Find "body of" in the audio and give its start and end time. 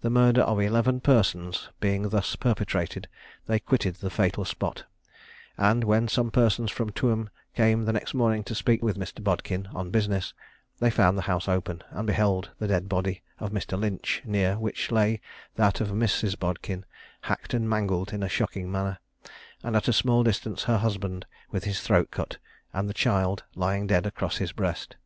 12.88-13.52